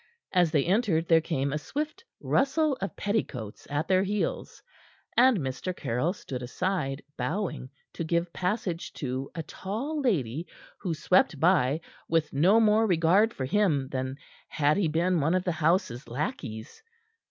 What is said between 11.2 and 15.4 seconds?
by with no more regard for him than had he been one